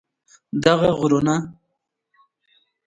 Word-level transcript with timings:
دغه 0.63 0.89
غرونه 0.99 1.35